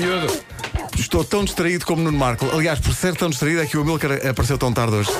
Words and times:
miúdo. 0.00 0.40
Estou 0.98 1.24
tão 1.24 1.44
distraído 1.44 1.84
como 1.86 2.02
Nuno 2.02 2.18
Marco. 2.18 2.46
Aliás, 2.52 2.78
por 2.80 2.94
ser 2.94 3.14
tão 3.16 3.28
distraído 3.30 3.60
é 3.62 3.66
que 3.66 3.76
o 3.76 3.84
Milcar 3.84 4.12
apareceu 4.26 4.56
tão 4.58 4.72
tarde 4.72 4.96
hoje. 4.96 5.10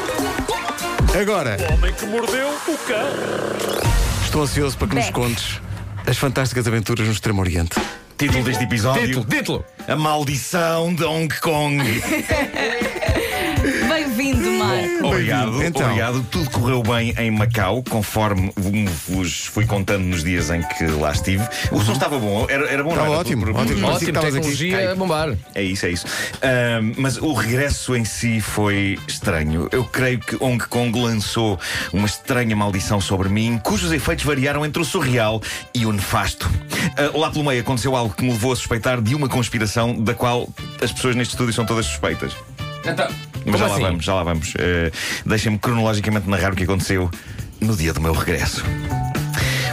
Agora, 1.21 1.56
O 1.69 1.75
homem 1.75 1.93
que 1.93 2.06
mordeu 2.06 2.49
o 2.49 2.79
cão. 2.79 3.82
estou 4.24 4.43
ansioso 4.43 4.77
para 4.79 4.88
que 4.88 4.95
nos 4.96 5.04
Beck. 5.06 5.14
contes 5.14 5.61
as 6.06 6.16
fantásticas 6.19 6.66
aventuras 6.66 7.06
no 7.06 7.12
Extremo 7.12 7.40
Oriente. 7.40 7.80
Título 8.16 8.45
deste 8.45 8.64
episódio: 8.64 9.06
Título, 9.06 9.24
título. 9.27 9.64
A 9.89 9.96
Maldição 9.96 10.95
de 10.95 11.05
Hong 11.05 11.29
Kong. 11.41 11.83
Bem-vindo, 14.16 14.50
Marco. 14.52 15.06
Obrigado, 15.06 15.62
Então. 15.62 15.82
obrigado. 15.86 16.27
Tudo 16.30 16.50
correu 16.50 16.82
bem 16.82 17.14
em 17.16 17.30
Macau, 17.30 17.80
conforme 17.88 18.52
vos 19.09 19.46
fui 19.46 19.64
contando 19.64 20.02
nos 20.04 20.24
dias 20.24 20.50
em 20.50 20.62
que 20.62 20.84
lá 20.86 21.12
estive. 21.12 21.45
O 21.70 21.80
som 21.80 21.92
estava 21.92 22.18
bom, 22.18 22.45
era, 22.48 22.68
era 22.68 22.82
bom, 22.82 22.91
Estava 22.91 23.06
não 23.06 23.12
era? 23.14 23.20
ótimo, 23.20 23.45
Por- 23.46 23.52
por- 23.54 23.60
ótimo. 23.62 23.86
Ótimo, 23.86 24.09
estavas 24.10 24.34
aqui. 24.34 24.41
tecnologia 24.41 24.91
a 24.92 24.95
bombar. 24.96 25.34
É 25.54 25.62
isso, 25.62 25.87
é 25.87 25.91
isso. 25.91 26.06
Ahm, 26.42 26.92
mas 26.98 27.18
o 27.18 27.32
regresso 27.32 27.95
em 27.95 28.04
si 28.04 28.41
foi 28.41 28.98
estranho. 29.06 29.68
Eu 29.70 29.84
creio 29.84 30.18
que 30.18 30.37
Hong 30.42 30.59
Kong 30.66 31.01
lançou 31.01 31.59
uma 31.92 32.06
estranha 32.06 32.56
maldição 32.56 33.01
sobre 33.01 33.29
mim, 33.29 33.59
cujos 33.62 33.92
efeitos 33.92 34.24
variaram 34.24 34.66
entre 34.66 34.82
o 34.82 34.84
surreal 34.84 35.40
e 35.73 35.87
o 35.87 35.92
nefasto. 35.92 36.51
Ah, 36.96 37.16
lá 37.16 37.30
pelo 37.30 37.45
meio 37.45 37.60
aconteceu 37.60 37.95
algo 37.95 38.12
que 38.12 38.24
me 38.24 38.32
levou 38.32 38.52
a 38.52 38.56
suspeitar 38.56 39.01
de 39.01 39.15
uma 39.15 39.29
conspiração 39.29 39.95
da 39.95 40.15
qual 40.15 40.48
as 40.82 40.90
pessoas 40.92 41.15
neste 41.15 41.32
estúdio 41.34 41.54
são 41.54 41.65
todas 41.65 41.87
suspeitas. 41.87 42.32
Então, 42.93 43.09
Mas 43.47 43.61
já 43.61 43.67
assim? 43.67 43.83
lá 43.83 43.89
vamos, 43.89 44.05
já 44.05 44.15
lá 44.15 44.23
vamos. 44.23 44.55
Uh, 44.55 44.91
Deixem-me 45.27 45.59
cronologicamente 45.59 46.29
narrar 46.29 46.53
o 46.53 46.57
que 46.57 46.65
aconteceu 46.65 47.11
no 47.61 47.77
dia 47.77 47.93
do 47.93 48.01
meu 48.01 48.13
regresso. 48.13 48.65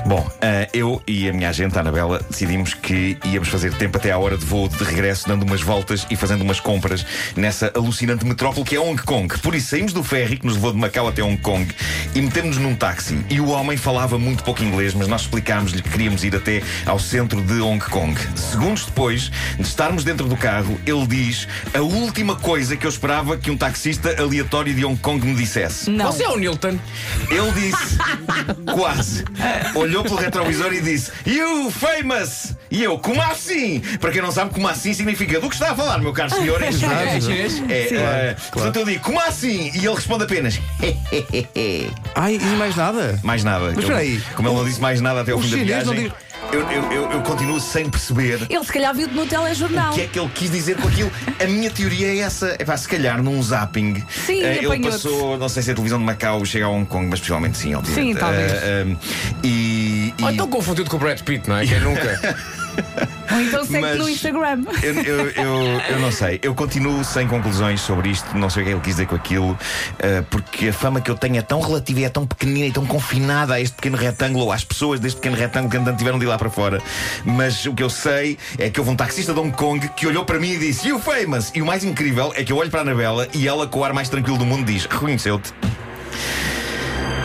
Bom, 0.08 0.22
uh, 0.22 0.70
eu 0.72 1.02
e 1.06 1.28
a 1.28 1.34
minha 1.34 1.50
agente, 1.50 1.78
a 1.78 1.82
Anabela, 1.82 2.22
decidimos 2.30 2.74
que 2.74 3.18
íamos 3.26 3.50
fazer 3.50 3.74
tempo 3.74 3.98
até 3.98 4.10
à 4.10 4.18
hora 4.18 4.38
de 4.38 4.46
voo 4.46 4.70
de 4.70 4.82
regresso, 4.82 5.28
dando 5.28 5.44
umas 5.44 5.62
voltas 5.62 6.08
e 6.10 6.16
fazendo 6.16 6.44
umas 6.44 6.62
compras 6.62 7.06
nessa 7.36 7.74
alucinante 7.76 8.26
metrópole 8.26 8.66
que 8.66 8.78
é 8.78 8.80
Hong 8.80 9.02
Kong. 9.04 9.38
Por 9.40 9.54
isso 9.54 9.68
saímos 9.72 9.92
do 9.92 10.02
ferry 10.06 10.38
que 10.38 10.46
nos 10.46 10.56
levou 10.56 10.72
de 10.72 10.78
Macau 10.78 11.10
até 11.10 11.22
Hong 11.22 11.36
Kong 11.36 11.68
e 12.16 12.22
metemos-nos 12.22 12.64
num 12.64 12.74
táxi. 12.74 13.20
E 13.30 13.42
o 13.42 13.50
homem 13.50 13.76
falava 13.76 14.18
muito 14.18 14.46
pouco 14.46 14.64
inglês, 14.64 14.94
mas 14.94 15.10
nós 15.10 15.24
explicámos-lhe 15.24 15.82
que 15.82 15.90
queríamos 15.90 16.24
ir 16.24 16.34
até 16.34 16.64
ao 16.86 17.00
centro 17.00 17.42
de 17.42 17.60
Hong 17.60 17.84
Kong. 17.84 18.18
Segundos 18.38 18.86
depois 18.86 19.30
de 19.58 19.64
estarmos 19.64 20.06
dentro 20.06 20.26
do 20.30 20.38
carro, 20.38 20.80
ele 20.86 21.06
diz 21.06 21.50
a 21.74 21.82
última 21.82 22.38
coisa 22.38 22.78
que 22.78 22.86
eu 22.86 22.90
esperava 22.90 23.36
que 23.36 23.52
um 23.52 23.58
taxista 23.58 24.16
aleatório 24.22 24.74
de 24.74 24.86
Hong 24.86 24.98
Kong 25.02 25.28
me 25.28 25.36
dissesse. 25.36 25.90
Não. 25.90 26.14
Você 26.14 26.24
é 26.24 26.30
o 26.30 26.38
Newton. 26.38 26.80
Ele 27.30 27.52
disse, 27.52 27.98
quase, 28.74 29.26
olhou 29.76 29.97
pelo 30.04 30.16
retrovisor 30.18 30.74
e 30.74 30.82
disse, 30.82 31.12
You 31.26 31.72
famous! 31.72 32.56
E 32.70 32.84
eu, 32.84 32.98
como 33.00 33.22
assim? 33.22 33.82
Para 34.00 34.12
quem 34.12 34.22
não 34.22 34.32
sabe, 34.32 34.54
como 34.54 34.68
assim 34.68 34.94
significa 34.94 35.40
do 35.40 35.48
que 35.50 35.56
está 35.56 35.72
a 35.72 35.76
falar, 35.76 36.00
meu 36.00 36.12
caro 36.12 36.30
senhor? 36.30 36.62
Em 36.62 36.72
chinês. 36.72 37.62
É? 37.70 37.74
É, 37.74 37.88
eh, 37.94 38.36
Portanto, 38.52 38.78
eu 38.78 38.86
digo, 38.86 39.02
como 39.02 39.20
assim? 39.20 39.72
E 39.74 39.78
ele 39.78 39.96
responde 39.96 40.24
apenas, 40.24 40.60
Ai, 42.16 42.36
e 42.36 42.56
mais 42.58 42.76
nada? 42.76 43.20
mais 43.24 43.44
nada. 43.44 43.66
Mas 43.68 43.80
espera 43.80 44.00
aí. 44.00 44.22
Como 44.36 44.48
ele 44.50 44.58
não 44.58 44.66
disse 44.66 44.82
mais 44.82 45.02
nada 45.02 45.22
até 45.22 45.32
ao 45.32 45.40
o 45.40 45.42
fim 45.42 45.50
da 45.50 45.58
viagem, 45.58 46.12
eu, 46.52 46.62
eu, 46.72 46.92
eu, 46.92 47.12
eu 47.12 47.22
continuo 47.22 47.60
sem 47.60 47.90
perceber. 47.90 48.40
Ele 48.50 48.64
se 48.64 48.72
calhar 48.72 48.94
viu-te 48.94 49.14
no 49.14 49.26
telejornal. 49.26 49.92
O 49.92 49.96
que 49.96 50.02
é 50.02 50.08
que 50.08 50.20
ele 50.20 50.30
quis 50.34 50.50
dizer 50.50 50.78
com 50.78 50.88
aquilo? 50.88 51.12
A 51.42 51.46
minha 51.46 51.70
teoria 51.70 52.08
é 52.08 52.20
essa. 52.20 52.56
É 52.58 52.64
pá, 52.64 52.78
se 52.78 52.88
calhar 52.88 53.22
num 53.22 53.42
zapping. 53.42 54.04
Sim, 54.26 54.44
eh, 54.44 54.60
ele 54.64 54.80
passou, 54.80 55.38
não 55.38 55.50
sei 55.50 55.64
se 55.64 55.72
a 55.72 55.74
televisão 55.74 56.00
de 56.00 56.06
Macau 56.06 56.46
chega 56.46 56.66
a 56.66 56.70
Hong 56.70 56.86
Kong, 56.86 57.08
mas 57.10 57.20
possivelmente 57.20 57.58
sim, 57.58 57.76
obviamente. 57.76 58.14
Sim, 58.14 58.20
talvez. 58.20 58.52
Eh, 58.54 58.86
e. 59.44 59.87
e- 60.18 60.24
Ou 60.24 60.32
então 60.32 60.48
confundido 60.48 60.90
com 60.90 60.98
o 60.98 61.00
Brad 61.00 61.20
Pitt, 61.22 61.48
não 61.48 61.58
é? 61.58 61.66
Quem 61.66 61.80
nunca? 61.80 62.36
Ou 63.32 63.42
então 63.42 63.66
segue 63.66 63.80
Mas- 63.82 63.98
no 63.98 64.08
Instagram. 64.10 64.64
Eu, 64.84 64.94
eu, 65.04 65.30
eu, 65.32 65.82
eu 65.90 66.00
não 66.00 66.12
sei, 66.12 66.40
eu 66.44 66.54
continuo 66.56 67.04
sem 67.04 67.28
conclusões 67.28 67.82
sobre 67.82 68.10
isto, 68.10 68.38
não 68.38 68.50
sei 68.50 68.62
o 68.62 68.66
que 68.66 68.72
é 68.72 68.74
que 68.74 68.78
ele 68.78 68.84
quis 68.84 68.94
dizer 68.96 69.08
com 69.08 69.16
aquilo, 69.16 69.58
eh, 70.00 70.24
porque 70.30 70.68
a 70.70 70.74
fama 70.74 71.02
que 71.02 71.10
eu 71.12 71.16
tenho 71.16 71.38
é 71.38 71.42
tão 71.42 71.60
relativa 71.60 72.00
e 72.02 72.04
é 72.06 72.10
tão 72.10 72.26
pequenina 72.26 72.68
e 72.68 72.72
tão 72.72 72.86
confinada 72.86 73.56
a 73.56 73.60
este 73.60 73.76
pequeno 73.76 73.98
retângulo, 73.98 74.46
ou 74.46 74.52
às 74.52 74.64
pessoas 74.64 75.00
deste 75.00 75.18
pequeno 75.20 75.36
retângulo 75.36 75.72
que 75.72 75.78
andan 75.78 75.96
tiveram 75.96 76.20
de 76.20 76.26
ir 76.26 76.28
lá 76.30 76.38
para 76.38 76.50
fora. 76.50 76.80
Mas 77.26 77.66
o 77.66 77.74
que 77.74 77.82
eu 77.84 77.90
sei 77.90 78.38
é 78.60 78.70
que 78.70 78.80
houve 78.80 78.92
um 78.92 78.96
taxista 78.96 79.34
de 79.34 79.40
Hong 79.40 79.52
Kong 79.52 79.90
que 79.96 80.06
olhou 80.08 80.24
para 80.24 80.40
mim 80.40 80.52
e 80.52 80.58
disse: 80.58 80.88
You 80.88 81.00
famous! 81.00 81.52
E 81.56 81.62
o 81.62 81.66
mais 81.66 81.84
incrível 81.84 82.32
é 82.36 82.44
que 82.44 82.52
eu 82.54 82.58
olho 82.58 82.70
para 82.70 82.80
a 82.82 82.84
Anabela 82.84 83.28
e 83.34 83.48
ela, 83.48 83.68
com 83.68 83.80
o 83.80 83.84
ar 83.84 83.92
mais 83.92 84.08
tranquilo 84.08 84.38
do 84.38 84.46
mundo, 84.46 84.66
diz: 84.66 84.86
Reconheceu-te. 84.86 85.52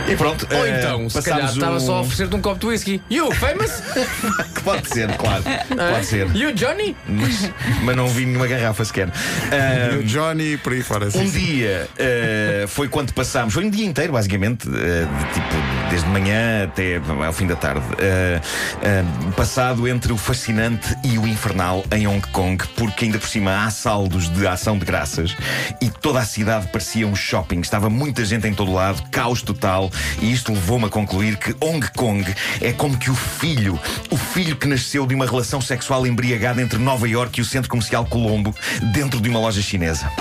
E 0.07 0.15
pronto. 0.15 0.47
Ou 0.51 0.65
eh, 0.65 0.79
então, 0.79 1.09
se 1.09 1.21
calhar 1.21 1.39
passámos 1.47 1.53
estava 1.55 1.75
um- 1.77 1.79
só 1.79 1.95
a 1.95 2.01
oferecer-te 2.01 2.35
um 2.35 2.41
copo 2.41 2.59
de 2.59 2.65
whisky. 2.67 3.01
You, 3.09 3.31
famous? 3.33 3.81
Pode 4.63 4.87
ser, 4.89 5.15
claro. 5.17 5.43
Pode 5.91 6.05
ser. 6.05 6.27
You, 6.35 6.51
Johnny? 6.53 6.95
Mas, 7.07 7.51
mas 7.83 7.95
não 7.95 8.07
vi 8.07 8.25
nenhuma 8.25 8.47
garrafa 8.47 8.83
sequer. 8.85 9.09
E 9.93 9.97
o 9.97 10.03
Johnny 10.03 10.57
por 10.57 10.73
aí 10.73 10.81
fora. 10.81 11.07
Um 11.07 11.11
sim, 11.11 11.27
sim. 11.29 11.39
dia 11.39 11.87
eh, 11.97 12.65
foi 12.67 12.87
quando 12.87 13.13
passámos, 13.13 13.53
foi 13.53 13.65
um 13.65 13.69
dia 13.69 13.85
inteiro, 13.85 14.13
basicamente, 14.13 14.67
eh, 14.67 15.05
de 15.05 15.33
tipo, 15.33 15.55
desde 15.89 16.07
manhã 16.09 16.65
até 16.65 17.01
ao 17.25 17.33
fim 17.33 17.47
da 17.47 17.55
tarde, 17.55 17.85
eh, 17.99 18.41
eh, 18.81 19.03
passado 19.35 19.87
entre 19.87 20.11
o 20.11 20.17
fascinante 20.17 20.95
e 21.03 21.17
o 21.17 21.27
infernal 21.27 21.83
em 21.91 22.07
Hong 22.07 22.25
Kong, 22.29 22.63
porque 22.75 23.05
ainda 23.05 23.19
por 23.19 23.27
cima 23.27 23.65
há 23.65 23.69
saldos 23.69 24.29
de 24.29 24.47
ação 24.47 24.77
de 24.77 24.85
graças 24.85 25.35
e 25.81 25.89
toda 25.89 26.19
a 26.19 26.25
cidade 26.25 26.67
parecia 26.67 27.07
um 27.07 27.15
shopping. 27.15 27.61
Estava 27.61 27.89
muita 27.89 28.23
gente 28.25 28.47
em 28.47 28.53
todo 28.53 28.71
lado, 28.71 29.03
caos 29.09 29.41
total, 29.41 29.91
e 30.21 30.31
isto 30.31 30.51
levou-me 30.51 30.85
a 30.85 30.89
concluir 30.89 31.37
que 31.37 31.55
Hong 31.59 31.85
Kong 31.91 32.33
é 32.61 32.71
como 32.71 32.97
que 32.97 33.09
o 33.09 33.15
filho, 33.15 33.79
o 34.09 34.17
filho 34.17 34.55
que 34.55 34.67
nasceu 34.67 35.05
de 35.05 35.13
uma 35.13 35.25
relação 35.25 35.61
sexual 35.61 36.05
embriagada 36.07 36.61
entre 36.61 36.79
Nova 36.79 37.07
York 37.07 37.39
e 37.39 37.41
o 37.41 37.45
centro 37.45 37.69
comercial 37.69 38.05
Colombo, 38.05 38.55
dentro 38.93 39.19
de 39.19 39.29
uma 39.29 39.39
loja 39.39 39.61
chinesa. 39.61 40.11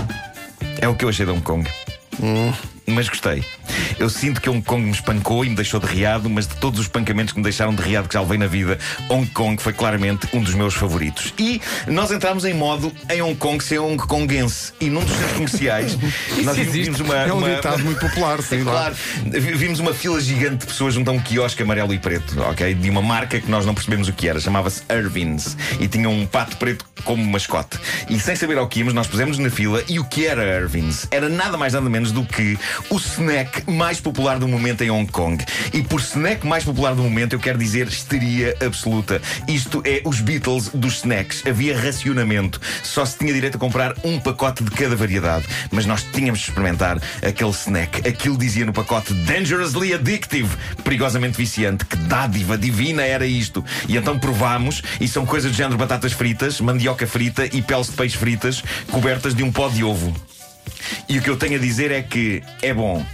É 0.80 0.88
o 0.88 0.94
que 0.94 1.04
eu 1.04 1.08
achei 1.08 1.24
de 1.24 1.32
Hong 1.32 1.42
Kong. 1.42 1.68
Mas 2.86 3.08
gostei. 3.08 3.44
Eu 3.98 4.08
sinto 4.10 4.40
que 4.40 4.48
Hong 4.50 4.62
Kong 4.62 4.82
me 4.84 4.90
espancou 4.92 5.44
e 5.44 5.48
me 5.48 5.54
deixou 5.56 5.78
de 5.80 5.86
riado, 5.86 6.28
mas 6.28 6.46
de 6.46 6.54
todos 6.56 6.78
os 6.80 6.86
espancamentos 6.86 7.32
que 7.32 7.38
me 7.38 7.44
deixaram 7.44 7.74
de 7.74 7.82
riado 7.82 8.08
que 8.08 8.14
já 8.14 8.20
levei 8.20 8.38
na 8.38 8.46
vida, 8.46 8.78
Hong 9.08 9.26
Kong 9.30 9.60
foi 9.62 9.72
claramente 9.72 10.28
um 10.32 10.42
dos 10.42 10.54
meus 10.54 10.74
favoritos. 10.74 11.32
E 11.38 11.60
nós 11.86 12.10
entramos 12.10 12.44
em 12.44 12.54
modo 12.54 12.92
em 13.10 13.22
Hong 13.22 13.36
Kong 13.36 13.62
ser 13.62 13.78
Hong 13.78 13.96
Kongense. 14.06 14.72
E 14.80 14.88
num 14.90 15.00
dos 15.00 15.10
centros 15.12 15.32
comerciais, 15.32 15.98
nós 16.44 16.56
vimos, 16.56 17.00
uma. 17.00 17.16
É 17.16 17.32
um 17.32 17.38
uma- 17.38 17.54
ditado 17.54 17.84
muito 17.84 18.00
popular, 18.00 18.42
sim. 18.42 18.62
lá. 18.62 18.72
Claro, 18.72 18.94
Vi- 19.26 19.54
vimos 19.54 19.78
uma 19.80 19.92
fila 19.94 20.20
gigante 20.20 20.58
de 20.58 20.66
pessoas 20.66 20.94
junto 20.94 21.10
a 21.10 21.12
um 21.14 21.20
quiosque 21.20 21.62
amarelo 21.62 21.92
e 21.94 21.98
preto, 21.98 22.40
ok? 22.42 22.74
De 22.74 22.90
uma 22.90 23.02
marca 23.02 23.40
que 23.40 23.50
nós 23.50 23.64
não 23.66 23.74
percebemos 23.74 24.08
o 24.08 24.12
que 24.12 24.28
era, 24.28 24.40
chamava-se 24.40 24.82
Irvins 24.90 25.56
e 25.80 25.86
tinha 25.88 26.08
um 26.08 26.26
pato 26.26 26.56
preto 26.56 26.84
como 27.04 27.24
mascote. 27.24 27.78
E 28.08 28.18
sem 28.20 28.36
saber 28.36 28.58
ao 28.58 28.66
que 28.68 28.78
íamos, 28.80 28.94
nós 28.94 29.06
pusemos 29.06 29.38
na 29.38 29.50
fila 29.50 29.82
e 29.88 29.98
o 29.98 30.04
que 30.04 30.26
era 30.26 30.42
Irvins? 30.60 31.06
Era 31.10 31.28
nada 31.28 31.56
mais 31.56 31.72
nada 31.72 31.88
menos 31.88 32.12
do 32.12 32.24
que 32.24 32.58
o 32.90 32.96
snack 32.96 33.61
mais 33.66 34.00
popular 34.00 34.38
do 34.38 34.48
momento 34.48 34.82
em 34.82 34.90
Hong 34.90 35.10
Kong. 35.10 35.44
E 35.72 35.82
por 35.82 36.00
snack 36.00 36.46
mais 36.46 36.64
popular 36.64 36.94
do 36.94 37.02
momento, 37.02 37.34
eu 37.34 37.38
quero 37.38 37.58
dizer 37.58 37.86
histeria 37.86 38.56
absoluta. 38.64 39.20
Isto 39.48 39.82
é 39.84 40.02
os 40.04 40.20
Beatles 40.20 40.68
dos 40.74 40.98
snacks. 40.98 41.42
Havia 41.46 41.78
racionamento. 41.78 42.60
Só 42.82 43.04
se 43.04 43.18
tinha 43.18 43.32
direito 43.32 43.56
a 43.56 43.58
comprar 43.58 43.94
um 44.04 44.18
pacote 44.18 44.64
de 44.64 44.70
cada 44.70 44.96
variedade. 44.96 45.46
Mas 45.70 45.86
nós 45.86 46.02
tínhamos 46.02 46.40
de 46.40 46.48
experimentar 46.48 47.00
aquele 47.26 47.50
snack. 47.50 48.06
Aquilo 48.06 48.36
dizia 48.36 48.66
no 48.66 48.72
pacote 48.72 49.12
Dangerously 49.14 49.94
Addictive. 49.94 50.50
Perigosamente 50.84 51.36
viciante. 51.36 51.84
Que 51.84 51.96
dádiva 51.96 52.56
divina 52.58 53.02
era 53.02 53.26
isto. 53.26 53.64
E 53.88 53.96
então 53.96 54.18
provámos, 54.18 54.82
e 55.00 55.08
são 55.08 55.24
coisas 55.24 55.50
do 55.50 55.56
género 55.56 55.76
batatas 55.76 56.12
fritas, 56.12 56.60
mandioca 56.60 57.06
frita 57.06 57.46
e 57.46 57.62
peles 57.62 57.88
de 57.88 57.92
peixe 57.92 58.16
fritas 58.16 58.62
cobertas 58.90 59.34
de 59.34 59.42
um 59.42 59.50
pó 59.50 59.68
de 59.68 59.84
ovo. 59.84 60.14
E 61.08 61.18
o 61.18 61.22
que 61.22 61.30
eu 61.30 61.36
tenho 61.36 61.56
a 61.56 61.58
dizer 61.58 61.90
é 61.90 62.02
que 62.02 62.42
é 62.60 62.72
bom. 62.72 63.04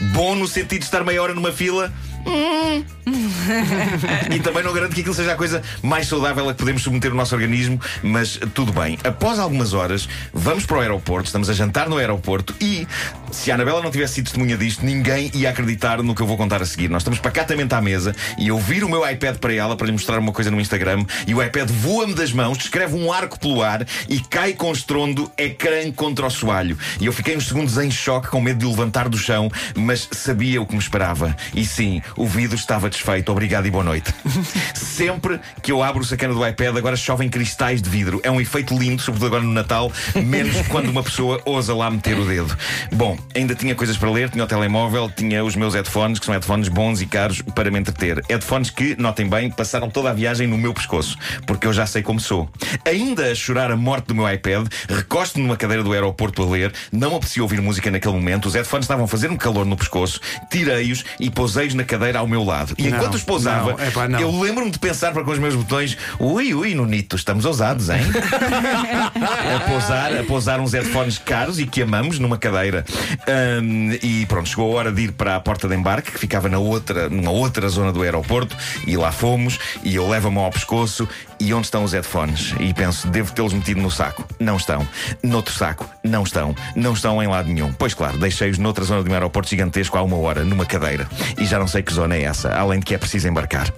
Bom 0.00 0.34
no 0.34 0.46
sentido 0.46 0.78
de 0.80 0.84
estar 0.86 1.04
meia 1.04 1.22
hora 1.22 1.34
numa 1.34 1.52
fila. 1.52 1.92
e 4.34 4.40
também 4.40 4.62
não 4.62 4.72
garanto 4.72 4.94
que 4.94 5.00
aquilo 5.00 5.14
seja 5.14 5.32
a 5.32 5.36
coisa 5.36 5.62
mais 5.82 6.06
saudável 6.06 6.48
a 6.48 6.52
que 6.52 6.58
podemos 6.58 6.82
submeter 6.82 7.12
o 7.12 7.14
nosso 7.14 7.34
organismo, 7.34 7.80
mas 8.02 8.38
tudo 8.54 8.72
bem. 8.72 8.98
Após 9.04 9.38
algumas 9.38 9.72
horas, 9.72 10.08
vamos 10.32 10.66
para 10.66 10.78
o 10.78 10.80
aeroporto, 10.80 11.26
estamos 11.26 11.50
a 11.50 11.52
jantar 11.52 11.88
no 11.88 11.96
aeroporto 11.96 12.54
e, 12.60 12.86
se 13.30 13.50
a 13.50 13.54
Anabela 13.54 13.82
não 13.82 13.90
tivesse 13.90 14.14
sido 14.14 14.24
testemunha 14.24 14.56
disto, 14.56 14.84
ninguém 14.84 15.30
ia 15.34 15.50
acreditar 15.50 16.02
no 16.02 16.14
que 16.14 16.22
eu 16.22 16.26
vou 16.26 16.36
contar 16.36 16.62
a 16.62 16.66
seguir. 16.66 16.88
Nós 16.88 17.02
estamos 17.02 17.18
pacatamente 17.18 17.74
à 17.74 17.80
mesa 17.80 18.14
e 18.38 18.48
eu 18.48 18.58
viro 18.58 18.86
o 18.86 18.90
meu 18.90 19.08
iPad 19.08 19.36
para 19.36 19.54
ela 19.54 19.76
para 19.76 19.86
lhe 19.86 19.92
mostrar 19.92 20.18
uma 20.18 20.32
coisa 20.32 20.50
no 20.50 20.60
Instagram 20.60 21.04
e 21.26 21.34
o 21.34 21.42
iPad 21.42 21.70
voa-me 21.70 22.14
das 22.14 22.32
mãos, 22.32 22.58
descreve 22.58 22.96
um 22.96 23.12
arco 23.12 23.38
pelo 23.38 23.62
ar 23.62 23.86
e 24.08 24.20
cai 24.20 24.52
com 24.52 24.72
estrondo 24.72 25.30
ecrã 25.36 25.90
contra 25.92 26.26
o 26.26 26.30
soalho. 26.30 26.76
E 27.00 27.06
eu 27.06 27.12
fiquei 27.12 27.36
uns 27.36 27.48
segundos 27.48 27.78
em 27.78 27.90
choque, 27.90 28.28
com 28.28 28.40
medo 28.40 28.58
de 28.58 28.66
o 28.66 28.70
levantar 28.70 29.08
do 29.08 29.18
chão, 29.18 29.50
mas 29.74 30.08
sabia 30.12 30.60
o 30.60 30.66
que 30.66 30.74
me 30.74 30.80
esperava. 30.80 31.36
E 31.54 31.64
sim, 31.64 32.02
o 32.16 32.26
vidro 32.26 32.56
estava 32.56 32.88
desfeito. 32.88 33.30
Obrigado 33.30 33.66
e 33.66 33.70
boa 33.70 33.84
noite. 33.84 34.12
Sempre 34.74 35.40
que 35.62 35.72
eu 35.72 35.82
abro 35.82 36.02
o 36.02 36.04
sacana 36.04 36.34
do 36.34 36.46
iPad, 36.46 36.76
agora 36.76 36.96
chovem 36.96 37.28
cristais 37.28 37.80
de 37.80 37.88
vidro. 37.88 38.20
É 38.22 38.30
um 38.30 38.40
efeito 38.40 38.76
lindo, 38.76 39.00
sobretudo 39.00 39.26
agora 39.26 39.42
no 39.42 39.52
Natal, 39.52 39.92
menos 40.14 40.60
quando 40.68 40.88
uma 40.88 41.02
pessoa 41.02 41.40
ousa 41.44 41.74
lá 41.74 41.90
meter 41.90 42.18
o 42.18 42.24
dedo. 42.24 42.56
Bom, 42.92 43.18
ainda 43.34 43.54
tinha 43.54 43.74
coisas 43.74 43.96
para 43.96 44.10
ler, 44.10 44.30
tinha 44.30 44.44
o 44.44 44.46
telemóvel, 44.46 45.10
tinha 45.14 45.44
os 45.44 45.54
meus 45.54 45.74
headphones, 45.74 46.18
que 46.18 46.26
são 46.26 46.34
headphones 46.34 46.68
bons 46.68 47.00
e 47.00 47.06
caros 47.06 47.40
para 47.54 47.70
me 47.70 47.78
entreter. 47.78 48.22
Headphones 48.28 48.70
que, 48.70 49.00
notem 49.00 49.28
bem, 49.28 49.50
passaram 49.50 49.88
toda 49.88 50.10
a 50.10 50.12
viagem 50.12 50.46
no 50.46 50.58
meu 50.58 50.74
pescoço, 50.74 51.16
porque 51.46 51.66
eu 51.66 51.72
já 51.72 51.86
sei 51.86 52.02
como 52.02 52.18
sou. 52.18 52.48
Ainda 52.84 53.30
a 53.30 53.34
chorar 53.34 53.70
a 53.70 53.76
morte 53.76 54.06
do 54.06 54.14
meu 54.14 54.30
iPad, 54.30 54.66
recosto-me 54.88 55.44
numa 55.44 55.56
cadeira 55.56 55.82
do 55.82 55.92
aeroporto 55.92 56.42
a 56.42 56.46
ler, 56.46 56.72
não 56.90 57.16
aprecio 57.16 57.42
ouvir 57.42 57.60
música 57.60 57.90
naquele 57.90 58.14
momento, 58.14 58.46
os 58.46 58.54
headphones 58.54 58.84
estavam 58.84 59.04
a 59.04 59.08
fazer-me 59.08 59.36
calor 59.36 59.64
no 59.64 59.76
pescoço, 59.76 60.20
tirei-os 60.50 61.04
e 61.18 61.30
pousei-os 61.30 61.74
na 61.74 61.84
cadeira 61.84 61.99
ao 62.18 62.26
meu 62.26 62.44
lado. 62.44 62.74
E 62.78 62.88
Não, 62.88 62.98
enquanto 62.98 63.14
os 63.14 63.22
pousava, 63.22 63.72
não, 63.72 63.86
epá, 63.86 64.08
não. 64.08 64.18
eu 64.18 64.40
lembro-me 64.40 64.70
de 64.70 64.78
pensar 64.78 65.12
para 65.12 65.24
com 65.24 65.30
os 65.30 65.38
meus 65.38 65.54
botões: 65.54 65.96
ui, 66.18 66.54
ui, 66.54 66.74
Nunito, 66.74 67.16
estamos 67.16 67.44
ousados, 67.44 67.88
hein? 67.88 68.00
a, 69.56 69.60
pousar, 69.60 70.16
a 70.16 70.24
pousar 70.24 70.60
uns 70.60 70.72
headphones 70.72 71.18
caros 71.18 71.58
e 71.58 71.66
que 71.66 71.82
amamos 71.82 72.18
numa 72.18 72.38
cadeira. 72.38 72.84
Ahm, 73.26 73.98
e 74.02 74.26
pronto, 74.26 74.48
chegou 74.48 74.72
a 74.72 74.78
hora 74.78 74.92
de 74.92 75.02
ir 75.02 75.12
para 75.12 75.36
a 75.36 75.40
porta 75.40 75.68
de 75.68 75.74
embarque, 75.74 76.12
que 76.12 76.18
ficava 76.18 76.48
na 76.48 76.58
outra, 76.58 77.08
numa 77.08 77.30
outra 77.30 77.68
zona 77.68 77.92
do 77.92 78.02
aeroporto, 78.02 78.56
e 78.86 78.96
lá 78.96 79.12
fomos, 79.12 79.58
e 79.82 79.94
eu 79.94 80.08
levo 80.08 80.28
a 80.28 80.30
mão 80.30 80.44
ao 80.44 80.50
pescoço. 80.50 81.08
E 81.40 81.54
onde 81.54 81.66
estão 81.66 81.82
os 81.82 81.94
headphones? 81.94 82.54
E 82.60 82.74
penso, 82.74 83.08
devo 83.08 83.32
tê-los 83.32 83.54
metido 83.54 83.80
no 83.80 83.90
saco. 83.90 84.26
Não 84.38 84.58
estão. 84.58 84.86
Noutro 85.22 85.54
saco. 85.54 85.88
Não 86.04 86.22
estão. 86.22 86.54
Não 86.76 86.92
estão 86.92 87.22
em 87.22 87.26
lado 87.26 87.48
nenhum. 87.48 87.72
Pois 87.72 87.94
claro, 87.94 88.18
deixei-os 88.18 88.58
noutra 88.58 88.84
zona 88.84 89.02
de 89.02 89.08
um 89.08 89.14
aeroporto 89.14 89.48
gigantesco 89.48 89.96
há 89.96 90.02
uma 90.02 90.18
hora, 90.18 90.44
numa 90.44 90.66
cadeira. 90.66 91.08
E 91.38 91.46
já 91.46 91.58
não 91.58 91.66
sei 91.66 91.82
que 91.82 91.94
zona 91.94 92.14
é 92.14 92.24
essa, 92.24 92.52
além 92.52 92.78
de 92.78 92.84
que 92.84 92.94
é 92.94 92.98
preciso 92.98 93.26
embarcar. 93.26 93.72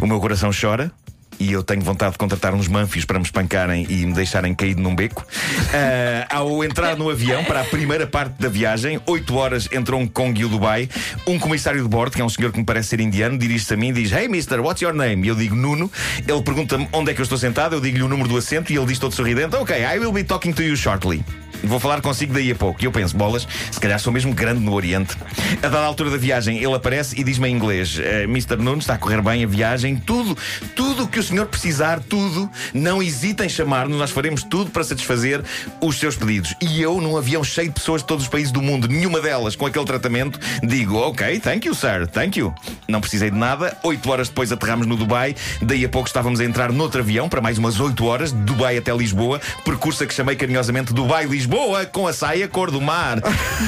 O 0.00 0.06
meu 0.06 0.20
coração 0.20 0.50
chora. 0.52 0.90
E 1.38 1.52
eu 1.52 1.62
tenho 1.62 1.80
vontade 1.82 2.12
de 2.12 2.18
contratar 2.18 2.54
uns 2.54 2.68
manfios 2.68 3.04
para 3.04 3.18
me 3.18 3.24
espancarem 3.24 3.86
e 3.88 4.06
me 4.06 4.12
deixarem 4.12 4.54
caído 4.54 4.80
num 4.80 4.94
beco. 4.94 5.26
Ah, 5.74 6.36
ao 6.36 6.62
entrar 6.62 6.96
no 6.96 7.08
avião 7.08 7.44
para 7.44 7.62
a 7.62 7.64
primeira 7.64 8.06
parte 8.06 8.34
da 8.38 8.48
viagem, 8.48 9.00
8 9.06 9.34
horas 9.34 9.68
entre 9.72 9.94
Hong 9.94 10.08
Kong 10.08 10.38
e 10.38 10.44
o 10.44 10.48
Dubai, 10.48 10.88
um 11.26 11.38
comissário 11.38 11.82
de 11.82 11.88
bordo, 11.88 12.14
que 12.14 12.20
é 12.20 12.24
um 12.24 12.28
senhor 12.28 12.52
que 12.52 12.58
me 12.58 12.64
parece 12.64 12.88
ser 12.88 13.00
indiano, 13.00 13.38
dirige-se 13.38 13.72
a 13.72 13.76
mim 13.76 13.88
e 13.88 13.92
diz: 13.92 14.12
Hey 14.12 14.28
mister, 14.28 14.60
what's 14.60 14.82
your 14.82 14.92
name? 14.92 15.24
E 15.26 15.28
eu 15.28 15.34
digo 15.34 15.54
Nuno. 15.54 15.90
Ele 16.28 16.42
pergunta-me 16.42 16.88
onde 16.92 17.10
é 17.10 17.14
que 17.14 17.20
eu 17.20 17.24
estou 17.24 17.38
sentado, 17.38 17.74
eu 17.74 17.80
digo-lhe 17.80 18.02
o 18.02 18.08
número 18.08 18.28
do 18.28 18.36
assento 18.36 18.72
e 18.72 18.76
ele 18.76 18.86
diz 18.86 18.98
todo 18.98 19.14
sorridente: 19.14 19.56
Ok, 19.56 19.74
I 19.74 19.98
will 19.98 20.12
be 20.12 20.24
talking 20.24 20.52
to 20.52 20.62
you 20.62 20.76
shortly. 20.76 21.24
Vou 21.64 21.78
falar 21.78 22.00
consigo 22.00 22.34
daí 22.34 22.50
a 22.50 22.54
pouco. 22.54 22.82
E 22.82 22.86
eu 22.86 22.92
penso, 22.92 23.16
bolas, 23.16 23.46
se 23.70 23.80
calhar 23.80 23.98
sou 23.98 24.12
mesmo 24.12 24.34
grande 24.34 24.60
no 24.60 24.72
Oriente. 24.72 25.16
A 25.58 25.68
dada 25.68 25.84
altura 25.84 26.10
da 26.10 26.16
viagem, 26.16 26.58
ele 26.58 26.74
aparece 26.74 27.18
e 27.18 27.24
diz-me 27.24 27.48
em 27.48 27.54
inglês: 27.54 27.98
"Eh, 27.98 28.24
Mr. 28.24 28.56
Nunes, 28.56 28.84
está 28.84 28.94
a 28.94 28.98
correr 28.98 29.22
bem 29.22 29.44
a 29.44 29.46
viagem, 29.46 29.96
tudo, 29.96 30.36
tudo 30.74 31.04
o 31.04 31.08
que 31.08 31.18
o 31.18 31.22
senhor 31.22 31.46
precisar, 31.46 32.00
tudo, 32.00 32.50
não 32.74 33.02
hesite 33.02 33.42
em 33.42 33.48
chamar-nos, 33.48 33.98
nós 33.98 34.10
faremos 34.10 34.42
tudo 34.42 34.70
para 34.70 34.84
satisfazer 34.84 35.42
os 35.80 35.96
seus 35.96 36.16
pedidos. 36.16 36.54
E 36.60 36.80
eu, 36.80 37.00
num 37.00 37.16
avião 37.16 37.44
cheio 37.44 37.68
de 37.68 37.74
pessoas 37.74 38.02
de 38.02 38.08
todos 38.08 38.24
os 38.24 38.30
países 38.30 38.52
do 38.52 38.60
mundo, 38.60 38.88
nenhuma 38.88 39.20
delas 39.20 39.54
com 39.54 39.66
aquele 39.66 39.84
tratamento, 39.84 40.38
digo: 40.62 40.96
Ok, 40.96 41.40
thank 41.40 41.66
you, 41.66 41.74
sir, 41.74 42.06
thank 42.08 42.38
you. 42.38 42.54
Não 42.88 43.00
precisei 43.00 43.30
de 43.30 43.36
nada. 43.36 43.76
Oito 43.82 44.10
horas 44.10 44.28
depois 44.28 44.50
aterramos 44.52 44.86
no 44.86 44.96
Dubai, 44.96 45.34
daí 45.60 45.84
a 45.84 45.88
pouco 45.88 46.08
estávamos 46.08 46.40
a 46.40 46.44
entrar 46.44 46.72
noutro 46.72 47.00
avião 47.00 47.28
para 47.28 47.40
mais 47.40 47.58
umas 47.58 47.78
oito 47.80 48.04
horas, 48.04 48.32
de 48.32 48.38
Dubai 48.38 48.76
até 48.76 48.92
Lisboa, 48.94 49.40
percurso 49.64 50.02
a 50.02 50.06
que 50.06 50.14
chamei 50.14 50.36
carinhosamente 50.36 50.92
Dubai-Lisboa, 50.92 51.51
com 51.92 52.06
a 52.06 52.14
saia 52.14 52.48
cor 52.48 52.70
do 52.70 52.80
mar. 52.80 53.18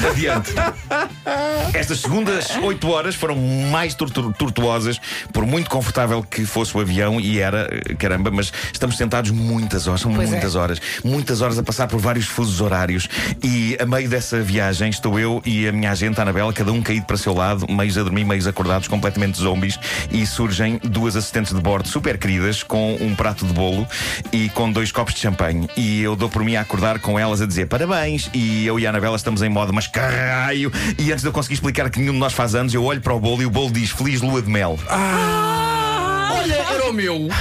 Adiante. 0.09 0.51
Estas 1.73 1.99
segundas 1.99 2.49
oito 2.63 2.89
horas 2.89 3.15
foram 3.15 3.35
mais 3.35 3.93
tortu- 3.93 4.33
tortuosas, 4.33 4.99
por 5.33 5.45
muito 5.45 5.69
confortável 5.69 6.23
que 6.23 6.45
fosse 6.45 6.75
o 6.75 6.79
avião, 6.79 7.19
e 7.19 7.39
era, 7.39 7.67
eh, 7.71 7.93
caramba, 7.95 8.31
mas 8.31 8.51
estamos 8.71 8.95
sentados 8.97 9.31
muitas 9.31 9.85
horas, 9.87 10.01
são 10.01 10.13
Pois 10.13 10.29
é. 10.29 10.31
muitas 10.31 10.55
horas, 10.55 10.81
muitas 11.03 11.41
horas 11.41 11.59
a 11.59 11.63
passar 11.63 11.87
por 11.87 11.99
vários 11.99 12.27
fusos 12.27 12.61
horários. 12.61 13.07
E 13.43 13.77
a 13.79 13.85
meio 13.85 14.07
dessa 14.09 14.41
viagem 14.41 14.89
estou 14.89 15.19
eu 15.19 15.41
e 15.45 15.67
a 15.67 15.71
minha 15.71 15.91
agente, 15.91 16.17
a 16.19 16.23
Anabela, 16.23 16.53
cada 16.53 16.71
um 16.71 16.81
caído 16.81 17.05
para 17.05 17.15
o 17.15 17.19
seu 17.19 17.33
lado, 17.33 17.67
meios 17.69 17.97
a 17.97 18.03
dormir, 18.03 18.23
meios 18.23 18.47
acordados, 18.47 18.87
completamente 18.87 19.37
zombies, 19.37 19.77
e 20.11 20.25
surgem 20.25 20.79
duas 20.83 21.15
assistentes 21.17 21.53
de 21.53 21.59
bordo 21.59 21.87
super 21.89 22.17
queridas, 22.17 22.63
com 22.63 22.95
um 23.01 23.13
prato 23.15 23.45
de 23.45 23.53
bolo 23.53 23.85
e 24.31 24.47
com 24.49 24.71
dois 24.71 24.91
copos 24.93 25.13
de 25.13 25.19
champanhe. 25.19 25.67
E 25.75 26.01
eu 26.01 26.15
dou 26.15 26.29
por 26.29 26.43
mim 26.43 26.55
a 26.55 26.61
acordar 26.61 26.99
com 26.99 27.19
elas 27.19 27.41
a 27.41 27.45
dizer 27.45 27.67
parabéns, 27.67 28.29
e 28.33 28.65
eu 28.65 28.79
e 28.79 28.85
a 28.87 28.89
Anabela 28.89 29.17
estamos 29.17 29.41
em 29.41 29.49
modo, 29.49 29.73
mas 29.73 29.87
caralho! 29.87 30.71
E 30.97 31.11
antes 31.11 31.21
de 31.21 31.27
eu 31.27 31.33
conseguir 31.33 31.54
explicar 31.55 31.89
que 31.89 31.99
nenhum 31.99 32.13
de 32.13 32.19
nós 32.19 32.33
faz 32.33 32.53
anos, 32.55 32.73
eu 32.73 32.83
olho 32.83 33.01
para 33.01 33.13
o 33.13 33.19
bolo 33.19 33.41
e 33.41 33.45
o 33.45 33.49
bolo 33.49 33.71
diz 33.71 33.89
Feliz 33.91 34.21
Lua 34.21 34.41
de 34.41 34.49
Mel. 34.49 34.77
Olha, 34.89 36.53
era 36.53 36.89
o 36.89 36.93
meu. 36.93 37.27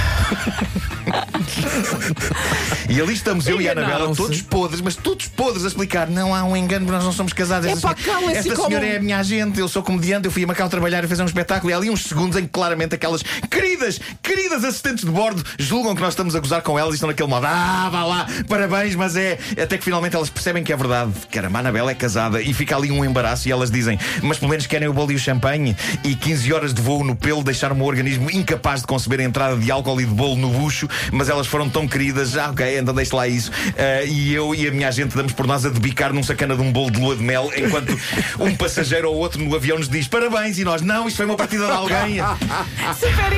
E 2.88 3.00
ali 3.00 3.14
estamos 3.14 3.46
eu 3.48 3.60
e 3.60 3.68
a 3.68 3.72
Anabela, 3.72 4.14
todos 4.14 4.40
podres, 4.42 4.80
mas 4.80 4.94
todos 4.94 5.26
podres 5.26 5.64
a 5.64 5.68
explicar. 5.68 6.08
Não 6.08 6.34
há 6.34 6.44
um 6.44 6.56
engano, 6.56 6.90
nós 6.90 7.02
não 7.02 7.12
somos 7.12 7.32
casados. 7.32 7.66
Esta, 7.66 7.88
Epá, 7.90 7.96
senhora- 8.00 8.20
calem-se 8.20 8.38
esta 8.48 8.54
como- 8.54 8.68
senhora 8.68 8.86
é 8.86 8.96
a 8.96 9.00
minha 9.00 9.18
agente, 9.18 9.58
eu 9.58 9.68
sou 9.68 9.82
comediante, 9.82 10.26
eu 10.26 10.32
fui 10.32 10.44
a 10.44 10.46
Macau 10.46 10.68
trabalhar 10.68 11.02
e 11.04 11.08
fazer 11.08 11.22
um 11.22 11.26
espetáculo. 11.26 11.70
E 11.70 11.74
há 11.74 11.76
ali 11.76 11.90
uns 11.90 12.04
segundos 12.04 12.36
em 12.38 12.42
que 12.42 12.48
claramente 12.48 12.94
aquelas 12.94 13.22
queridas, 13.74 14.00
queridas 14.22 14.64
assistentes 14.64 15.04
de 15.04 15.10
bordo 15.10 15.44
julgam 15.58 15.94
que 15.94 16.00
nós 16.00 16.12
estamos 16.12 16.36
a 16.36 16.40
gozar 16.40 16.62
com 16.62 16.78
elas 16.78 16.92
e 16.92 16.94
estão 16.94 17.08
naquele 17.08 17.28
modo. 17.28 17.46
Ah, 17.46 17.88
vá 17.90 18.04
lá, 18.04 18.26
parabéns, 18.48 18.94
mas 18.94 19.16
é. 19.16 19.38
Até 19.60 19.76
que 19.76 19.84
finalmente 19.84 20.14
elas 20.14 20.30
percebem 20.30 20.62
que 20.62 20.72
é 20.72 20.76
verdade. 20.76 21.12
Caramba, 21.30 21.58
a 21.58 21.60
Anabela 21.60 21.90
é 21.90 21.94
casada 21.94 22.40
e 22.40 22.54
fica 22.54 22.76
ali 22.76 22.90
um 22.90 23.04
embaraço 23.04 23.48
e 23.48 23.52
elas 23.52 23.70
dizem, 23.70 23.98
mas 24.22 24.38
pelo 24.38 24.50
menos 24.50 24.66
querem 24.66 24.88
o 24.88 24.92
bolo 24.92 25.12
e 25.12 25.16
o 25.16 25.18
champanhe. 25.18 25.76
E 26.04 26.14
15 26.14 26.52
horas 26.52 26.74
de 26.74 26.80
voo 26.80 27.02
no 27.02 27.16
pelo 27.16 27.42
deixaram 27.42 27.74
o 27.74 27.78
meu 27.78 27.86
organismo 27.86 28.30
incapaz 28.30 28.80
de 28.80 28.86
conceber 28.86 29.20
a 29.20 29.24
entrada 29.24 29.56
de 29.56 29.70
álcool 29.70 30.00
e 30.00 30.04
de 30.04 30.14
bolo 30.14 30.36
no 30.36 30.50
bucho, 30.50 30.88
mas 31.12 31.28
elas 31.28 31.46
foram 31.46 31.68
tão 31.68 31.88
queridas, 31.88 32.36
ah, 32.36 32.50
ok, 32.50 32.78
então 32.78 32.94
deixe 32.94 33.14
lá 33.14 33.26
isso. 33.26 33.50
Ah, 33.76 34.04
e 34.04 34.32
eu 34.32 34.54
e 34.54 34.68
a 34.68 34.70
minha 34.70 34.88
agente 34.88 35.16
damos 35.16 35.32
por 35.32 35.46
nós 35.46 35.66
a 35.66 35.68
debicar 35.68 36.12
num 36.12 36.22
sacana 36.22 36.54
de 36.54 36.62
um 36.62 36.70
bolo 36.70 36.90
de 36.90 37.00
lua 37.00 37.16
de 37.16 37.22
mel, 37.22 37.50
enquanto 37.56 37.98
um 38.38 38.54
passageiro 38.54 39.10
ou 39.10 39.16
outro 39.16 39.42
no 39.42 39.54
avião 39.54 39.78
nos 39.78 39.88
diz 39.88 40.06
parabéns 40.06 40.58
e 40.58 40.64
nós, 40.64 40.80
não, 40.80 41.08
isto 41.08 41.16
foi 41.16 41.26
uma 41.26 41.36
partida 41.36 41.66
de 41.66 41.72
alguém. 41.72 42.16
Super 42.98 43.32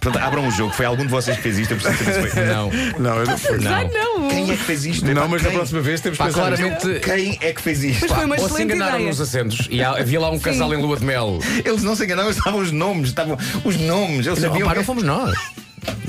Portanto, 0.00 0.22
abram 0.24 0.46
o 0.46 0.50
jogo, 0.52 0.72
foi 0.72 0.86
algum 0.86 1.02
de 1.04 1.10
vocês 1.10 1.36
que 1.36 1.42
fez 1.42 1.58
isto, 1.58 1.72
eu 1.72 1.78
preciso 1.78 2.04
saber 2.04 2.28
se 2.30 2.30
foi. 2.36 2.44
Não. 2.46 2.70
Não, 2.98 3.16
eu 3.18 3.26
não 3.26 3.38
fui. 3.38 3.58
Não. 3.58 3.88
Não. 3.88 4.28
Quem 4.28 4.50
é 4.50 4.56
que 4.56 4.62
fez 4.62 4.84
isto? 4.86 5.04
Não, 5.04 5.12
Epá, 5.12 5.28
mas 5.28 5.42
na 5.42 5.48
quem? 5.48 5.58
próxima 5.58 5.80
vez 5.80 6.00
temos 6.00 6.16
que 6.18 6.24
Pá, 6.24 6.30
pensar 6.30 6.40
claramente. 6.56 7.00
Quem 7.00 7.38
é 7.40 7.52
que 7.52 7.60
fez 7.60 7.82
isto? 7.82 8.06
Mas 8.08 8.12
foi 8.12 8.24
uma 8.24 8.34
Ou 8.34 8.40
se 8.40 8.46
excelente 8.46 8.64
enganaram 8.74 8.94
ideia. 8.96 9.08
nos 9.08 9.20
assentos 9.20 9.68
e 9.70 9.82
há- 9.82 9.90
havia 9.98 10.20
lá 10.20 10.30
um 10.30 10.38
casal 10.38 10.72
em 10.72 10.76
lua 10.80 10.96
de 10.96 11.04
mel. 11.04 11.40
Eles 11.64 11.82
não 11.82 11.96
se 11.96 12.04
enganaram, 12.04 12.30
estavam 12.30 12.60
os 12.60 12.70
nomes, 12.70 13.08
estavam 13.08 13.36
os 13.64 13.76
nomes, 13.76 14.26
eles 14.26 14.38
Não, 14.38 14.48
sabiam. 14.48 14.66
pá, 14.68 14.72
que- 14.74 14.78
não 14.78 14.84
fomos 14.84 15.02
nós. 15.02 15.34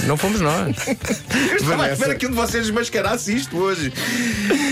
Não 0.06 0.16
fomos 0.16 0.40
nós. 0.40 0.76
Eu 1.52 1.58
estava 1.58 1.84
à 1.84 1.92
espera 1.92 2.16
que 2.16 2.26
um 2.26 2.30
de 2.30 2.36
vocês 2.36 2.66
desmascarasse 2.66 3.36
isto 3.36 3.58
hoje. 3.58 3.92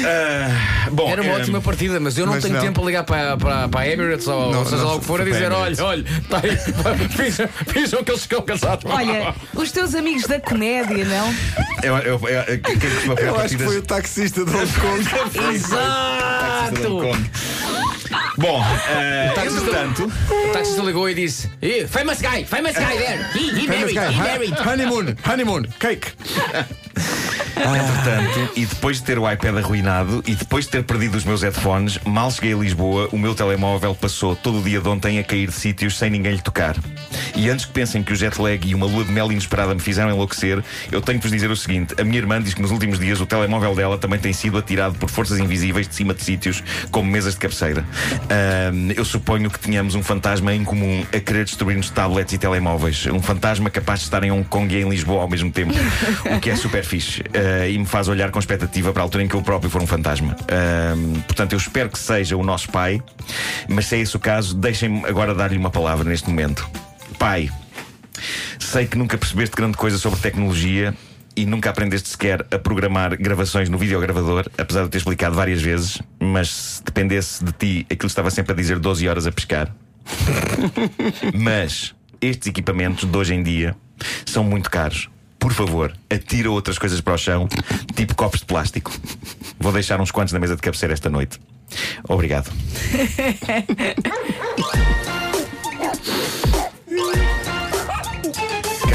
Ah, 0.06 0.88
bom, 0.92 1.10
Era 1.10 1.22
uma 1.22 1.34
eh, 1.34 1.40
ótima 1.40 1.62
partida, 1.62 2.00
mas 2.00 2.18
eu 2.18 2.26
não 2.26 2.34
mas 2.34 2.44
tenho 2.44 2.56
não. 2.56 2.62
tempo 2.62 2.82
a 2.82 2.86
ligar 2.86 3.04
para, 3.04 3.36
para, 3.36 3.68
para 3.68 3.80
a 3.82 3.90
Emirates 3.90 4.28
ou 4.28 4.52
Não, 4.52 4.64
seja 4.64 4.78
não, 4.78 4.86
lá 4.86 4.96
o 4.96 5.00
que 5.00 5.06
for 5.06 5.20
a 5.20 5.26
dizer: 5.26 5.52
olha, 5.52 5.84
olha, 5.84 6.06
tá 6.30 6.42
aí, 6.44 6.58
vejam, 7.18 7.50
vejam 7.68 8.04
que 8.04 8.12
eles 8.12 8.22
estão 8.22 8.42
casados. 8.42 8.90
Olha, 8.90 9.36
os 9.54 9.72
teus 9.72 9.96
amigos 9.96 10.24
da 10.24 10.40
comédia, 10.40 11.06
não? 11.06 11.34
Eu, 11.84 11.98
eu, 11.98 12.14
eu, 12.14 12.20
fazer 12.20 13.28
Eu 13.28 13.40
acho 13.40 13.58
que 13.58 13.64
foi 13.64 13.78
o 13.78 13.82
taxista 13.82 14.46
de 14.46 14.52
Hong 14.56 14.72
Kong. 14.74 15.06
Exato! 15.54 17.02
Bom, 18.38 18.64
eh, 18.90 19.32
taxista- 19.36 19.60
entretanto, 19.62 20.12
O 20.50 20.52
taxista 20.52 20.82
ligou 20.82 21.10
e 21.10 21.14
disse: 21.14 21.50
"Eh, 21.62 21.88
Famous 21.88 22.20
guy, 22.22 22.46
famous 22.46 22.74
guy 22.76 22.98
there. 22.98 23.26
He, 23.34 23.50
he 23.62 23.68
married, 23.68 23.94
guy. 23.96 24.12
he 24.14 24.20
married. 24.22 24.54
Honeymoon, 24.60 25.16
honeymoon, 25.26 25.64
cake. 25.80 26.14
entretanto, 27.56 28.52
e 28.56 28.66
depois 28.66 28.98
de 28.98 29.04
ter 29.04 29.18
o 29.18 29.30
iPad 29.32 29.58
arruinado 29.58 30.24
e 30.28 30.36
depois 30.36 30.66
de 30.66 30.72
ter 30.72 30.84
perdido 30.84 31.16
os 31.18 31.24
meus 31.24 31.42
headphones, 31.42 31.98
mal 32.06 32.30
cheguei 32.32 32.54
a 32.54 32.58
Lisboa, 32.58 33.10
o 33.12 33.18
meu 33.18 33.34
telemóvel 33.34 33.96
passou 33.96 34.36
todo 34.36 34.60
o 34.60 34.64
dia 34.64 34.80
de 34.82 34.88
ontem 34.88 35.20
a 35.20 35.24
cair 35.24 35.48
de 35.48 35.54
sítios 35.56 35.98
sem 35.98 36.10
ninguém 36.10 36.34
lhe 36.34 36.42
tocar. 36.42 36.76
E 37.36 37.50
antes 37.50 37.66
que 37.66 37.72
pensem 37.72 38.04
que 38.04 38.14
o 38.14 38.16
jet 38.16 38.40
lag 38.42 38.68
e 38.68 38.74
uma 38.74 38.86
lua 38.86 39.04
de 39.04 39.12
mel 39.12 39.32
inesperada 39.32 39.74
me 39.74 39.80
fizeram 39.80 40.12
enlouquecer, 40.12 40.64
eu 40.92 41.02
tenho 41.02 41.20
que 41.20 41.26
vos 41.26 41.32
dizer 41.32 41.50
o 41.52 41.56
seguinte: 41.56 41.96
a 42.00 42.04
minha 42.04 42.18
irmã 42.18 42.42
diz 42.42 42.54
que 42.54 42.62
nos 42.62 42.72
últimos 42.72 43.00
dias 43.00 43.20
o 43.20 43.26
telemóvel 43.26 43.76
dela 43.76 43.98
também 43.98 44.20
tem 44.20 44.34
sido 44.34 44.58
atirado 44.58 44.96
por 44.96 45.10
forças 45.10 45.40
invisíveis 45.40 45.88
de 45.88 45.96
cima 45.96 46.14
de 46.14 46.24
sítios, 46.24 46.64
como 46.92 47.10
mesas 47.10 47.34
de 47.34 47.40
cabeceira. 47.40 47.86
Eu 48.96 49.06
suponho 49.06 49.50
que 49.50 49.60
tínhamos 49.60 49.96
um 49.96 50.04
fantasma 50.04 50.54
em 50.54 50.64
comum 50.64 51.06
a 51.14 51.20
querer 51.20 51.46
destruir-nos 51.46 51.90
tablets 51.90 52.34
e 52.34 52.38
telemóveis. 52.38 53.06
Um 53.08 53.22
fantasma 53.22 53.70
capaz 53.70 54.00
de 54.00 54.06
estar 54.06 54.24
em 54.24 54.32
Hong 54.32 54.46
Kong 54.46 54.74
e 54.74 54.82
em 54.82 54.90
Lisboa 54.90 55.22
ao 55.22 55.30
mesmo 55.30 55.52
tempo. 55.52 55.74
o 56.36 56.40
que 56.40 56.50
é 56.50 56.56
super 56.56 56.84
fixe. 56.84 57.24
Ah, 57.34 57.68
e 57.68 57.78
me 57.78 57.86
faz 57.86 58.08
olhar 58.08 58.32
com 58.32 58.40
expectativa 58.40 58.92
para 58.92 59.02
a 59.02 59.06
altura 59.06 59.24
em 59.24 59.28
que 59.28 59.36
eu 59.36 59.42
próprio 59.42 59.70
for 59.70 59.82
um 59.82 59.88
fantasma. 59.88 60.36
Portanto, 61.28 61.54
eu 61.54 61.58
espero 61.58 61.90
que 61.90 62.00
seja 62.00 62.38
o 62.38 62.44
nosso 62.44 62.70
pai, 62.70 63.02
mas 63.68 63.88
se 63.88 63.96
é 63.96 64.00
esse 64.00 64.16
o 64.16 64.20
caso, 64.20 64.56
deixem-me 64.56 65.06
agora 65.06 65.34
dar-lhe 65.34 65.58
uma 65.58 65.70
palavra 65.70 66.08
neste 66.08 66.30
momento. 66.30 66.68
Pai, 67.18 67.50
sei 68.60 68.86
que 68.86 68.98
nunca 68.98 69.18
percebeste 69.18 69.56
grande 69.56 69.78
coisa 69.78 69.98
sobre 69.98 70.20
tecnologia. 70.20 70.94
E 71.38 71.46
nunca 71.46 71.70
aprendeste 71.70 72.08
sequer 72.08 72.46
a 72.50 72.58
programar 72.58 73.18
gravações 73.18 73.68
no 73.68 73.78
videogravador, 73.78 74.46
apesar 74.58 74.80
de 74.80 74.86
eu 74.86 74.90
ter 74.90 75.00
explicado 75.00 75.36
várias 75.36 75.62
vezes, 75.62 76.02
mas 76.18 76.50
se 76.50 76.84
dependesse 76.84 77.44
de 77.44 77.52
ti, 77.52 77.86
aquilo 77.92 78.08
estava 78.08 78.32
sempre 78.32 78.54
a 78.54 78.56
dizer 78.56 78.80
12 78.80 79.06
horas 79.06 79.28
a 79.28 79.34
pescar. 79.34 79.70
Mas 81.36 81.94
estes 82.22 82.48
equipamentos 82.48 83.10
de 83.10 83.18
hoje 83.18 83.34
em 83.34 83.44
dia 83.44 83.76
são 84.26 84.46
muito 84.46 84.72
caros. 84.72 85.10
Por 85.38 85.52
favor, 85.52 85.94
atira 86.10 86.50
outras 86.50 86.80
coisas 86.80 87.02
para 87.02 87.16
o 87.16 87.18
chão, 87.18 87.50
tipo 87.96 88.16
copos 88.16 88.40
de 88.40 88.46
plástico. 88.46 88.94
Vou 89.60 89.74
deixar 89.74 90.00
uns 90.00 90.12
quantos 90.12 90.34
na 90.34 90.40
mesa 90.40 90.56
de 90.56 90.62
cabeceira 90.62 90.94
esta 90.94 91.10
noite. 91.10 91.38
Obrigado. 92.08 92.50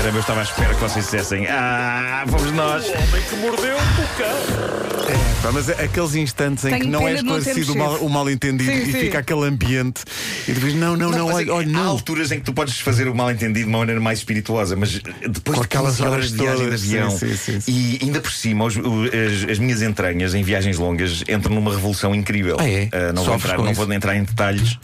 Caramba, 0.01 0.17
eu 0.17 0.21
estava 0.23 0.41
à 0.41 0.43
espera 0.45 0.75
que 0.75 0.81
vocês 0.81 1.05
dissessem 1.05 1.47
Ah, 1.47 2.25
fomos 2.27 2.51
nós. 2.53 2.87
O 2.89 2.93
homem 2.93 3.23
que 3.23 3.37
mordeu 3.37 3.77
o 3.77 4.17
cão. 4.17 5.30
Pá, 5.43 5.51
mas 5.53 5.71
é 5.71 5.85
aqueles 5.85 6.15
instantes 6.17 6.67
em 6.67 6.69
Tenho 6.71 6.83
que 6.83 6.89
não 6.91 7.01
é 7.01 7.13
pena 7.13 7.19
de 7.19 7.25
não 7.25 7.39
esclarecido 7.39 7.73
o 7.73 7.79
mal, 7.79 7.93
chefe. 7.93 8.05
o 8.05 8.09
mal 8.11 8.31
entendido 8.31 8.71
Sim, 8.73 8.83
e 8.83 8.93
sim. 8.93 9.01
fica 9.01 9.19
aquele 9.21 9.45
ambiente 9.47 10.03
e 10.47 10.53
depois, 10.53 10.75
não, 10.75 10.99
não, 10.99 11.11
não, 11.11 11.27
olha, 11.29 11.51
olha, 11.55 11.67
há 11.67 11.71
não. 11.71 11.89
alturas 11.89 12.31
em 12.31 12.39
que 12.41 12.45
tu 12.45 12.53
podes 12.53 12.79
fazer 12.81 13.09
o 13.09 13.15
mal 13.15 13.31
entendido 13.31 13.61
de 13.65 13.65
uma 13.71 13.79
maneira 13.79 13.99
mais 14.03 14.19
espirituosa, 14.19 14.77
mas 14.77 14.91
depois 14.99 15.57
Com 15.57 15.61
de 15.61 15.65
aquelas 15.65 15.97
15 15.97 16.03
horas 16.03 16.13
horas 16.13 16.31
de 16.33 16.37
viagem 16.37 16.65
todas, 16.67 16.81
de 16.83 16.89
avião 16.99 17.11
sim, 17.11 17.29
sim, 17.29 17.37
sim, 17.37 17.61
sim. 17.61 17.73
e 17.73 17.99
ainda 18.05 18.21
por 18.21 18.31
cima 18.33 18.65
os- 18.67 18.77
o- 18.77 19.05
as, 19.05 19.51
as 19.53 19.59
minhas 19.59 19.81
entranhas 19.81 20.35
em 20.35 20.43
viagens 20.43 20.77
longas 20.77 21.25
entram 21.27 21.55
numa 21.55 21.71
revolução 21.73 22.15
incrível. 22.15 22.59
Ah, 22.61 22.69
é? 22.69 22.91
Ah, 22.93 23.13
não 23.15 23.25
vou, 23.25 23.33
Sofres 23.33 23.45
entrar, 23.45 23.57
com 23.57 23.63
não 23.65 23.73
isso? 23.73 23.81
vou 23.87 23.95
entrar 23.95 24.17
em 24.17 24.25
detalhes, 24.25 24.79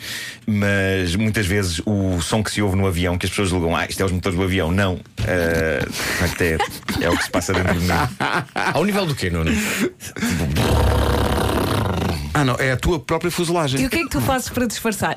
mas 0.46 1.14
muitas 1.16 1.44
vezes 1.44 1.82
o 1.84 2.18
som 2.22 2.42
que 2.42 2.50
se 2.50 2.62
ouve 2.62 2.76
no 2.76 2.86
avião, 2.86 3.18
que 3.18 3.26
as 3.26 3.30
pessoas 3.30 3.50
julgam, 3.50 3.76
ah, 3.76 3.84
isto 3.86 4.00
é 4.02 4.06
os 4.06 4.12
motores 4.12 4.38
do 4.38 4.42
avião. 4.42 4.72
Não. 4.72 4.98
Ah, 5.20 5.84
de 5.84 5.92
facto, 5.92 6.40
é, 6.40 6.56
é 7.02 7.10
o 7.10 7.16
que 7.16 7.25
se 7.25 7.30
passa 7.30 7.52
dentro 7.52 7.75
de 7.75 7.80
mim. 7.80 7.88
Ao 8.72 8.84
nível 8.86 9.04
do 9.04 9.14
quê, 9.14 9.28
Nuno? 9.28 9.50
Ah, 12.34 12.44
não, 12.44 12.54
é 12.56 12.72
a 12.72 12.76
tua 12.76 12.98
própria 13.00 13.30
fuselagem. 13.30 13.80
E 13.80 13.86
o 13.86 13.90
que 13.90 13.96
é 13.96 14.02
que 14.02 14.10
tu 14.10 14.20
fazes 14.20 14.48
para 14.48 14.66
disfarçar? 14.66 15.16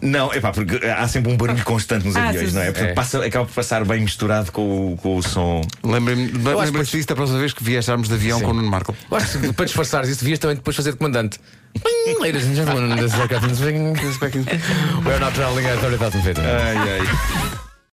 Não, 0.00 0.32
é 0.32 0.40
pá, 0.40 0.50
porque 0.50 0.76
há 0.86 1.06
sempre 1.08 1.30
um 1.32 1.36
barulho 1.36 1.62
constante 1.64 2.06
nos 2.06 2.16
Ah, 2.16 2.28
aviões, 2.28 2.50
sim, 2.50 2.54
não 2.54 2.62
é? 2.62 2.66
sim. 2.66 2.72
Portanto, 2.72 2.90
É. 2.90 2.94
passa- 2.94 3.24
acaba 3.26 3.44
por 3.44 3.52
passar 3.54 3.84
bem 3.84 4.00
misturado 4.00 4.50
com, 4.50 4.92
o- 4.92 4.96
com 4.96 5.16
o 5.16 5.22
som. 5.22 5.60
Lembrem-me 5.84 6.30
acho 6.48 6.58
lembrem 6.58 6.84
que- 6.86 6.96
disso 6.96 7.08
da 7.08 7.14
próxima 7.14 7.38
vez 7.38 7.52
que 7.52 7.62
viajarmos 7.62 8.08
de 8.08 8.14
avião 8.14 8.38
Sim. 8.38 8.44
com 8.46 8.50
o 8.52 8.54
Nuno 8.54 8.70
Marco. 8.70 8.96
Eu 9.10 9.16
acho 9.18 9.38
que 9.38 9.52
para 9.52 9.66
disfarçares 9.66 10.08
isso, 10.08 10.20
devias 10.20 10.38
também 10.38 10.56
depois 10.56 10.74
fazer 10.74 10.92
de 10.92 10.96
comandante. 10.96 11.38
Ladies 12.18 12.44
and 12.46 12.54
gentlemen, 12.54 12.96
this 12.96 13.12
is 13.12 13.18
our 13.20 13.28
captain 13.28 13.54
speaking. 13.54 13.92
We 15.04 15.10
are 15.12 15.20
not 15.20 15.34
traveling 15.34 15.66
at 15.66 15.78
30,000 15.80 16.22
feet. 16.22 16.38
Ai, 16.38 16.76
ai. 16.78 17.69